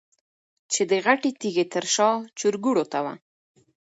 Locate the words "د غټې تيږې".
0.91-1.65